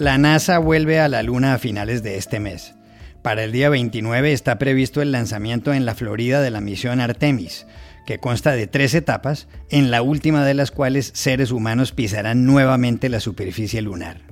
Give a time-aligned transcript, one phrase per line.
[0.00, 2.74] La NASA vuelve a la Luna a finales de este mes.
[3.20, 7.66] Para el día 29 está previsto el lanzamiento en la Florida de la misión Artemis,
[8.06, 13.10] que consta de tres etapas, en la última de las cuales seres humanos pisarán nuevamente
[13.10, 14.29] la superficie lunar.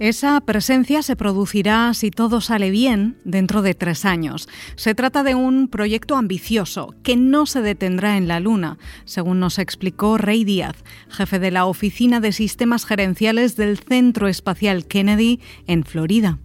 [0.00, 4.48] Esa presencia se producirá, si todo sale bien, dentro de tres años.
[4.74, 9.60] Se trata de un proyecto ambicioso que no se detendrá en la Luna, según nos
[9.60, 10.74] explicó Rey Díaz,
[11.10, 16.40] jefe de la Oficina de Sistemas Gerenciales del Centro Espacial Kennedy en Florida.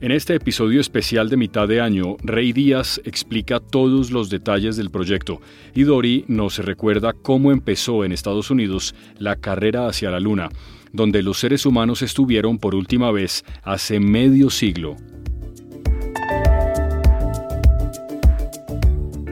[0.00, 4.90] En este episodio especial de mitad de año, Rey Díaz explica todos los detalles del
[4.90, 5.40] proyecto
[5.74, 10.50] y Dori nos recuerda cómo empezó en Estados Unidos la carrera hacia la Luna
[10.96, 14.96] donde los seres humanos estuvieron por última vez hace medio siglo.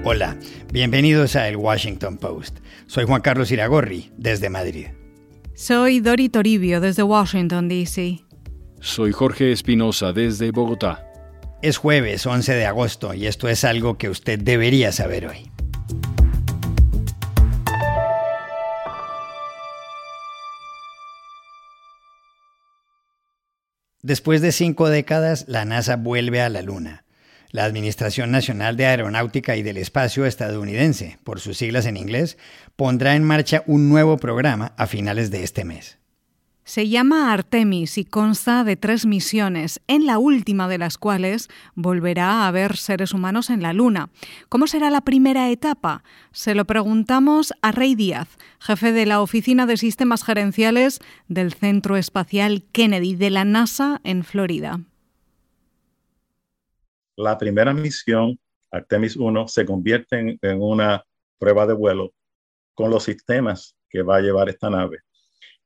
[0.04, 0.36] Hola,
[0.70, 2.58] bienvenidos a El Washington Post.
[2.86, 4.88] Soy Juan Carlos Iragorri, desde Madrid.
[5.54, 8.22] Soy Dori Toribio, desde Washington, D.C.
[8.80, 11.06] Soy Jorge Espinosa, desde Bogotá.
[11.62, 15.53] Es jueves 11 de agosto y esto es algo que usted debería saber hoy.
[24.04, 27.04] Después de cinco décadas, la NASA vuelve a la Luna.
[27.52, 32.36] La Administración Nacional de Aeronáutica y del Espacio estadounidense, por sus siglas en inglés,
[32.76, 35.96] pondrá en marcha un nuevo programa a finales de este mes.
[36.66, 42.30] Se llama Artemis y consta de tres misiones, en la última de las cuales volverá
[42.30, 44.08] a haber seres humanos en la Luna.
[44.48, 46.02] ¿Cómo será la primera etapa?
[46.32, 51.98] Se lo preguntamos a Rey Díaz, jefe de la Oficina de Sistemas Gerenciales del Centro
[51.98, 54.80] Espacial Kennedy de la NASA en Florida.
[57.14, 58.38] La primera misión,
[58.70, 61.04] Artemis 1, se convierte en una
[61.38, 62.14] prueba de vuelo
[62.72, 65.04] con los sistemas que va a llevar esta nave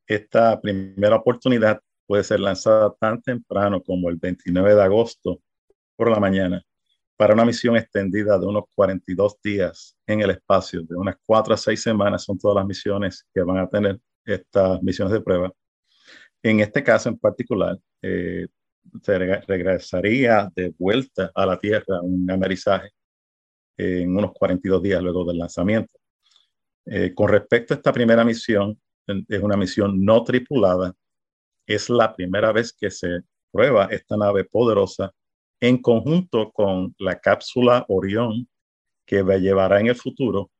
[0.08, 5.40] esta primera oportunidad puede ser lanzada tan temprano como el 29 de agosto
[5.96, 6.64] por la mañana
[7.16, 11.56] para una misión extendida de unos 42 días en el espacio, de unas 4 a
[11.56, 15.52] 6 semanas son todas las misiones que van a tener estas misiones de prueba.
[16.42, 18.46] En este caso en particular, eh,
[19.02, 22.90] se regresaría de vuelta a la Tierra un amerizaje
[23.76, 25.98] en unos 42 días luego del lanzamiento.
[26.86, 28.80] Eh, con respecto a esta primera misión,
[29.28, 30.94] es una misión no tripulada.
[31.66, 33.20] Es la primera vez que se
[33.50, 35.12] prueba esta nave poderosa
[35.60, 38.48] en conjunto con la cápsula Orión
[39.06, 40.50] que llevará en el futuro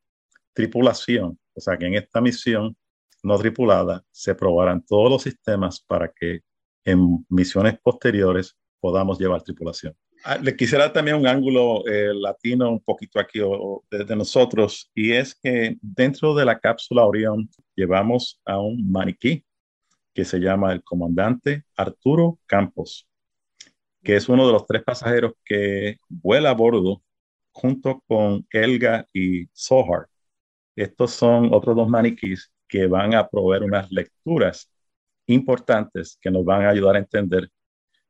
[0.53, 1.38] tripulación.
[1.54, 2.76] O sea que en esta misión
[3.22, 6.41] no tripulada se probarán todos los sistemas para que
[6.84, 9.94] en misiones posteriores podamos llevar tripulación.
[10.25, 13.41] Ah, le quisiera también un ángulo eh, latino un poquito aquí
[13.91, 17.48] desde nosotros y es que dentro de la cápsula Orión
[17.78, 19.44] llevamos a un maniquí
[20.12, 23.09] que se llama el comandante Arturo Campos,
[24.03, 27.03] que es uno de los tres pasajeros que vuela a bordo
[27.53, 30.09] junto con Elga y Sohar.
[30.75, 34.71] Estos son otros dos maniquís que van a proveer unas lecturas
[35.27, 37.49] importantes que nos van a ayudar a entender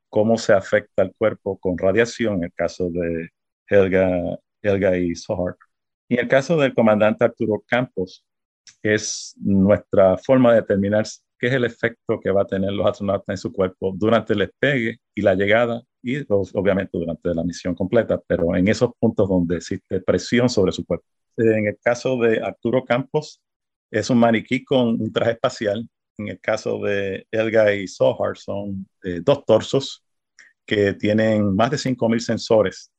[0.09, 3.31] cómo se afecta el cuerpo con radiación, en el caso de
[3.69, 5.57] Helga, Helga y Sohar.
[6.09, 8.25] Y en el caso del comandante Arturo Campos,
[8.83, 11.05] es nuestra forma de determinar
[11.39, 14.41] qué es el efecto que va a tener los astronautas en su cuerpo durante el
[14.41, 19.57] despegue y la llegada y obviamente durante la misión completa, pero en esos puntos donde
[19.57, 21.07] existe presión sobre su cuerpo.
[21.37, 23.41] En el caso de Arturo Campos,
[23.91, 25.89] es un maniquí con un traje espacial
[26.19, 30.05] en el caso de Elga y Sohar, son eh, dos torsos
[30.67, 32.91] que tienen más de 5.000 sensores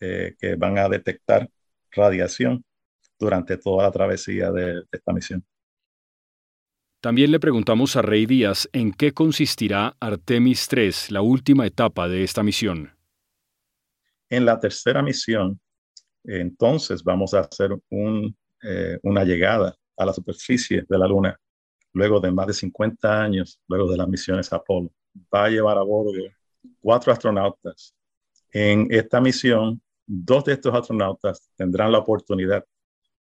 [0.00, 1.48] eh, que van a detectar
[1.92, 2.64] radiación
[3.22, 5.44] durante toda la travesía de, esta misión.
[7.00, 12.22] También le preguntamos a Rey Díaz en qué consistirá Artemis 3, la última etapa de
[12.22, 12.90] esta misión.
[14.28, 15.60] En la tercera misión,
[16.24, 17.70] entonces vamos a hacer
[18.62, 21.38] eh, una llegada a la superficie de la Luna
[21.92, 24.90] luego de más de 50 años, luego de las misiones Apolo,
[25.32, 26.12] va a llevar a bordo
[26.80, 27.94] cuatro astronautas.
[28.50, 32.64] En esta misión dos de estos astronautas tendrán la oportunidad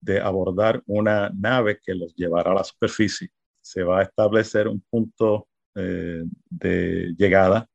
[0.00, 3.31] de abordar una nave que los llevará a la superficie.
[3.61, 7.69] Se va a establecer un punto eh, de llegada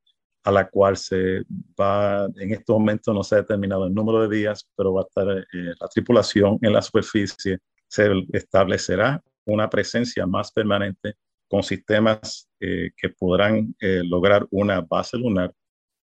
[0.43, 1.43] a la cual se
[1.79, 5.05] va, en estos momentos no se ha determinado el número de días, pero va a
[5.05, 7.59] estar eh, la tripulación en la superficie.
[7.87, 11.15] Se establecerá una presencia más permanente
[11.47, 15.53] con sistemas eh, que podrán lograr una base lunar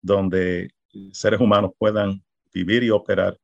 [0.02, 0.70] donde
[1.12, 2.24] seres humanos puedan
[2.54, 3.38] vivir y operar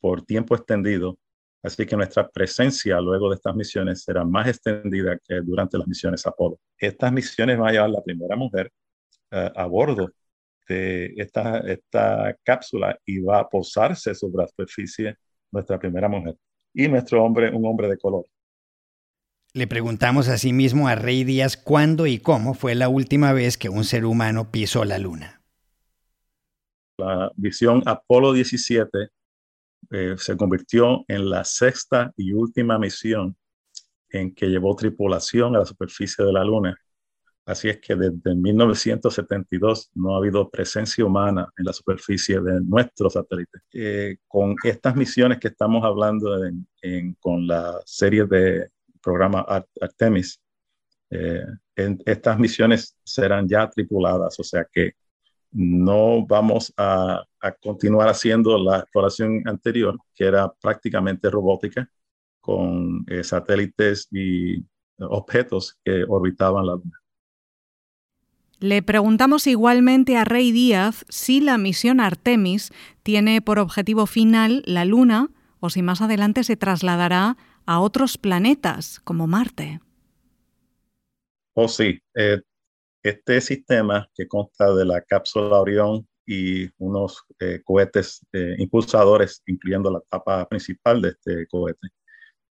[0.00, 1.18] por tiempo extendido.
[1.64, 6.26] Así que nuestra presencia luego de estas misiones será más extendida que durante las misiones
[6.26, 6.60] Apolo.
[6.78, 8.70] Estas misiones van a llevar la primera mujer
[9.32, 10.10] uh, a bordo
[10.68, 15.16] de esta, esta cápsula y va a posarse sobre la superficie
[15.50, 16.36] nuestra primera mujer
[16.74, 18.26] y nuestro hombre, un hombre de color.
[19.54, 23.84] Le preguntamos asimismo a Rey Díaz cuándo y cómo fue la última vez que un
[23.84, 25.44] ser humano pisó la luna
[26.96, 29.08] la misión Apolo 17
[29.90, 33.36] eh, se convirtió en la sexta y última misión
[34.10, 36.76] en que llevó tripulación a la superficie de la Luna.
[37.46, 43.10] Así es que desde 1972 no ha habido presencia humana en la superficie de nuestro
[43.10, 43.58] satélite.
[43.72, 46.38] Eh, con estas misiones que estamos hablando
[47.20, 48.70] con la serie de
[49.02, 49.44] programa
[49.80, 50.40] Artemis,
[51.10, 51.44] eh,
[51.76, 54.94] estas misiones serán ya tripuladas, o sea que
[55.54, 57.24] no vamos a,
[57.62, 61.88] continuar haciendo la exploración anterior, que era prácticamente robótica,
[62.40, 64.64] con eh, satélites y
[64.98, 67.00] objetos que orbitaban la Luna.
[68.60, 72.72] Le preguntamos igualmente a Rey Díaz si la misión Artemis
[73.02, 75.28] tiene por objetivo final la Luna
[75.60, 77.36] o si más adelante se trasladará
[77.66, 79.80] a otros planetas como Marte.
[81.54, 82.00] Oh, sí.
[82.14, 82.40] Eh,
[83.04, 89.90] este sistema que consta de la cápsula Orión y unos eh, cohetes eh, impulsadores, incluyendo
[89.90, 91.88] la tapa principal de este cohete,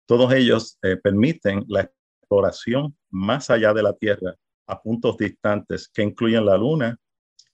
[0.06, 4.36] todos ellos eh, permiten la exploración más allá de la Tierra
[4.68, 6.98] a puntos distantes que incluyen la Luna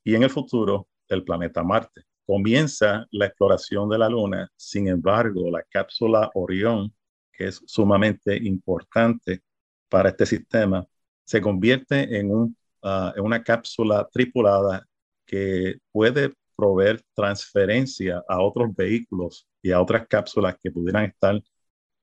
[0.03, 2.03] y en el futuro el planeta Marte.
[2.25, 6.93] Comienza la exploración de la Luna, sin embargo, la cápsula Orión,
[7.31, 9.41] que es sumamente importante
[9.87, 10.85] para este sistema,
[11.23, 14.85] se convierte en un uh, una cápsula tripulada
[15.25, 21.35] que puede proveer transferencia a otros vehículos y a otras cápsulas que pudieran estar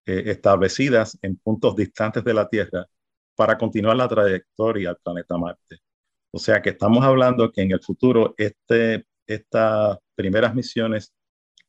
[0.06, 2.86] eh, establecidas en puntos distantes de la Tierra
[3.34, 5.78] para continuar la trayectoria al planeta Marte.
[6.30, 11.12] O sea que estamos hablando que en el futuro este, estas primeras misiones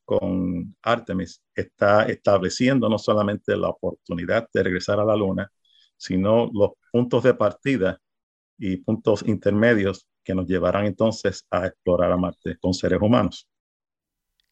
[0.05, 5.51] con Artemis está estableciendo no solamente la oportunidad de regresar a la Luna,
[5.97, 7.99] sino los puntos de partida
[8.57, 13.47] y puntos intermedios que nos llevarán entonces a explorar a Marte con seres humanos.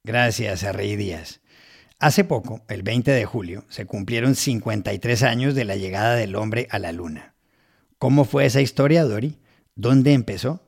[0.03, 1.41] Gracias a Rey Díaz.
[1.99, 6.67] Hace poco, el 20 de julio, se cumplieron 53 años de la llegada del hombre
[6.69, 7.35] a la Luna.
[7.97, 9.39] ¿Cómo fue esa historia, Dori?
[9.75, 10.61] ¿Dónde empezó?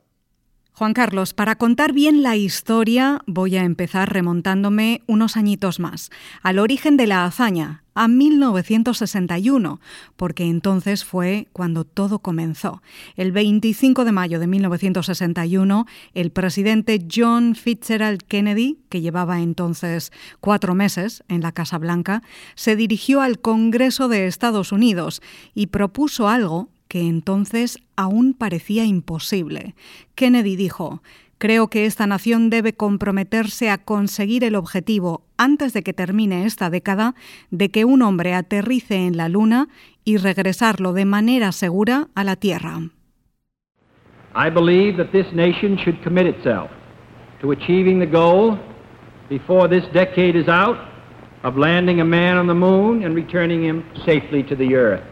[0.77, 6.11] Juan Carlos, para contar bien la historia voy a empezar remontándome unos añitos más,
[6.43, 9.79] al origen de la hazaña, a 1961,
[10.15, 12.81] porque entonces fue cuando todo comenzó.
[13.15, 20.75] El 25 de mayo de 1961, el presidente John Fitzgerald Kennedy, que llevaba entonces cuatro
[20.75, 22.21] meses en la Casa Blanca,
[22.55, 25.21] se dirigió al Congreso de Estados Unidos
[25.55, 29.75] y propuso algo que entonces aún parecía imposible.
[30.15, 31.01] Kennedy dijo,
[31.39, 36.71] Creo que esta nación debe comprometerse a conseguir el objetivo, antes de que termine esta
[36.71, 37.13] década,
[37.51, 39.67] de que un hombre aterrice en la Luna
[40.03, 42.79] y regresarlo de manera segura a la Tierra.
[44.35, 46.71] I believe that this nation should commit itself
[47.41, 48.57] to achieving the goal
[49.29, 50.77] before this decade is out
[51.43, 55.03] of landing a man on the moon and returning him safely to the earth.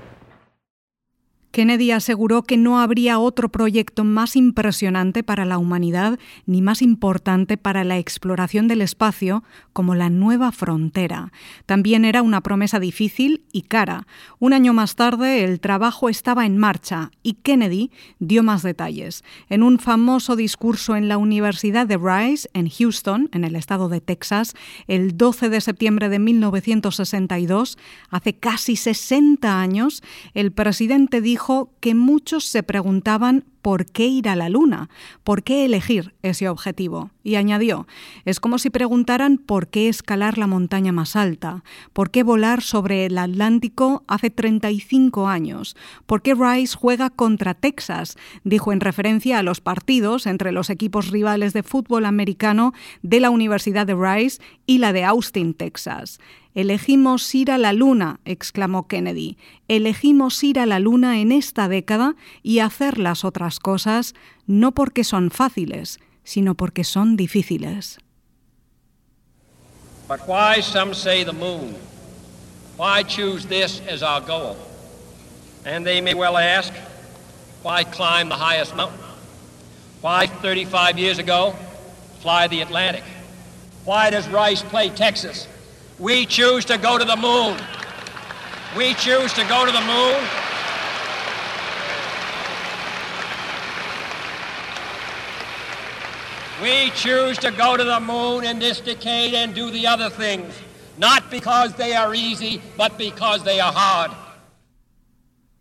[1.55, 7.55] Kennedy aseguró que no habría otro proyecto más impresionante para la humanidad ni más importante
[7.55, 11.31] para la exploración del espacio como la nueva frontera.
[11.65, 14.05] También era una promesa difícil y cara.
[14.38, 19.24] Un año más tarde el trabajo estaba en marcha y Kennedy dio más detalles.
[19.47, 24.01] En un famoso discurso en la Universidad de Rice, en Houston, en el estado de
[24.01, 24.55] Texas,
[24.88, 27.77] el 12 de septiembre de 1962,
[28.09, 34.29] hace casi 60 años, el presidente dijo dijo que muchos se preguntaban por qué ir
[34.29, 34.89] a la Luna,
[35.23, 37.11] por qué elegir ese objetivo.
[37.23, 37.85] Y añadió,
[38.25, 43.05] es como si preguntaran por qué escalar la montaña más alta, por qué volar sobre
[43.05, 45.75] el Atlántico hace 35 años,
[46.07, 51.11] por qué Rice juega contra Texas, dijo en referencia a los partidos entre los equipos
[51.11, 52.73] rivales de fútbol americano
[53.03, 56.19] de la Universidad de Rice y la de Austin, Texas.
[56.55, 59.38] Elegimos ir a la Luna, exclamó Kennedy.
[59.67, 64.15] Elegimos ir a la Luna en esta década y hacer las otras cosas
[64.47, 68.00] no porque son fáciles, sino porque son difíciles.
[70.07, 71.75] But why, some say, the moon?
[72.77, 74.55] Why choose this as our goal?
[75.65, 76.71] And they may well ask,
[77.63, 79.00] why climb the highest mountain?
[80.00, 81.53] Why, 35 years ago,
[82.21, 83.03] fly the Atlantic?
[83.83, 85.50] Why does Rice play Texas?
[85.97, 87.57] We choose to go to the moon.
[88.75, 90.21] We choose to go to the moon.
[96.61, 100.53] We choose to go to the moon in this decade and do the other things,
[100.97, 104.11] not because they are easy, but because they are hard.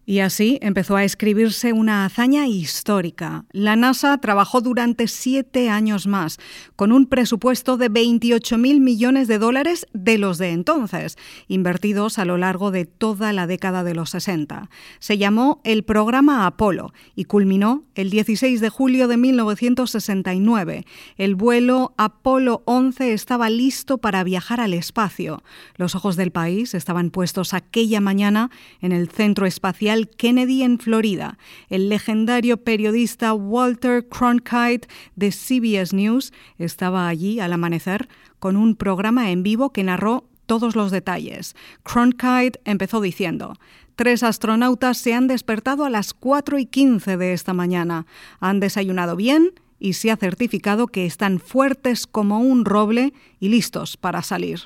[0.06, 3.46] Y así empezó a escribirse una hazaña histórica.
[3.52, 6.38] La NASA trabajó durante siete años más,
[6.76, 11.16] con un presupuesto de 28 mil millones de dólares de los de entonces,
[11.48, 14.68] invertidos a lo largo de toda la década de los 60.
[14.98, 20.84] Se llamó el programa Apolo y culminó el 16 de julio de 1969.
[21.16, 25.42] El vuelo Apolo 11 estaba listo para viajar al espacio.
[25.76, 31.38] Los ojos del país estaban puestos aquella mañana en el centro espacial Kennedy en Florida.
[31.68, 38.08] El legendario periodista Walter Cronkite de CBS News estaba allí al amanecer
[38.38, 41.54] con un programa en vivo que narró todos los detalles.
[41.82, 43.54] Cronkite empezó diciendo,
[43.96, 48.06] Tres astronautas se han despertado a las 4 y 15 de esta mañana.
[48.40, 53.96] Han desayunado bien y se ha certificado que están fuertes como un roble y listos
[53.96, 54.60] para salir.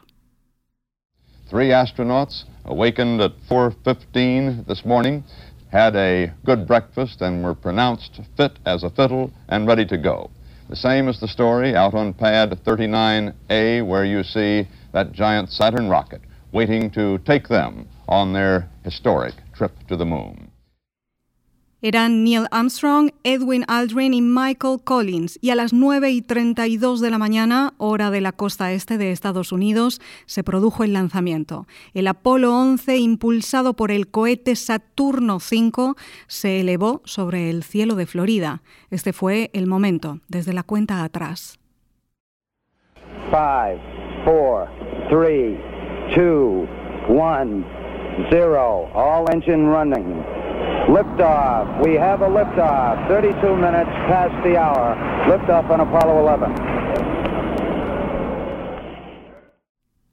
[1.51, 5.25] Three astronauts awakened at 4.15 this morning,
[5.73, 10.31] had a good breakfast, and were pronounced fit as a fiddle and ready to go.
[10.69, 15.89] The same is the story out on pad 39A, where you see that giant Saturn
[15.89, 16.21] rocket
[16.53, 20.48] waiting to take them on their historic trip to the moon.
[21.81, 25.39] Eran Neil Armstrong, Edwin Aldrin y Michael Collins.
[25.41, 29.13] Y a las 9 y 32 de la mañana, hora de la costa este de
[29.13, 31.69] Estados Unidos, se produjo el lanzamiento.
[31.95, 35.95] El Apolo 11, impulsado por el cohete Saturno V,
[36.27, 38.63] se elevó sobre el cielo de Florida.
[38.91, 41.61] Este fue el momento, desde la cuenta atrás.
[43.31, 43.37] 5,
[44.25, 44.69] 4,
[45.11, 45.59] 3,
[46.17, 46.69] 2,
[47.09, 47.65] 1,
[48.31, 48.91] 0.
[48.95, 50.38] All engine running.
[50.89, 51.85] Liftoff.
[51.85, 53.09] We have a liftoff.
[53.09, 54.97] 32 minutes past the hour.
[55.29, 56.79] Liftoff on Apollo 11.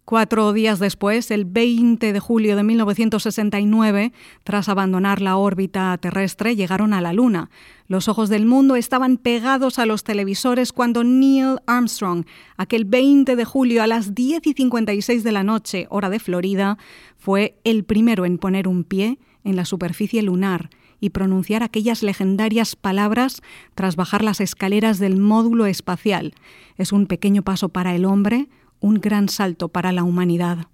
[0.04, 4.12] Cuatro días después, el 20 de julio de 1969,
[4.44, 7.50] tras abandonar la órbita terrestre, llegaron a la Luna.
[7.88, 12.26] Los ojos del mundo estaban pegados a los televisores cuando Neil Armstrong,
[12.58, 16.78] aquel 20 de julio a las 10 y 56 de la noche, hora de Florida,
[17.18, 22.76] fue el primero en poner un pie en la superficie lunar y pronunciar aquellas legendarias
[22.76, 23.42] palabras
[23.76, 26.34] tras bajar las escaleras del módulo espacial.
[26.78, 28.50] Es un pequeño paso para el hombre,
[28.82, 30.68] un gran salto para la humanidad.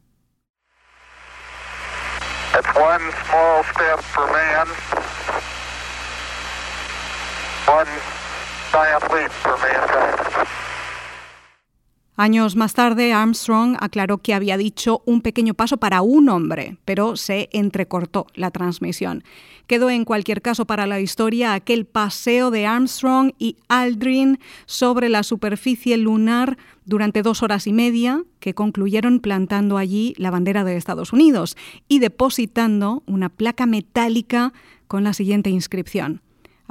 [12.18, 17.16] Años más tarde, Armstrong aclaró que había dicho un pequeño paso para un hombre, pero
[17.16, 19.24] se entrecortó la transmisión.
[19.66, 25.24] Quedó en cualquier caso para la historia aquel paseo de Armstrong y Aldrin sobre la
[25.24, 31.14] superficie lunar durante dos horas y media, que concluyeron plantando allí la bandera de Estados
[31.14, 31.56] Unidos
[31.88, 34.52] y depositando una placa metálica
[34.88, 36.22] con la siguiente inscripción.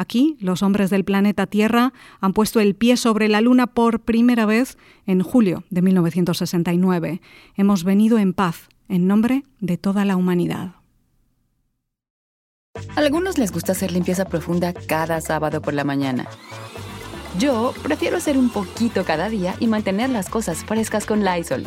[0.00, 4.46] Aquí, los hombres del planeta Tierra han puesto el pie sobre la Luna por primera
[4.46, 7.20] vez en julio de 1969.
[7.54, 10.76] Hemos venido en paz, en nombre de toda la humanidad.
[12.96, 16.26] A algunos les gusta hacer limpieza profunda cada sábado por la mañana.
[17.38, 21.66] Yo prefiero hacer un poquito cada día y mantener las cosas frescas con Lysol.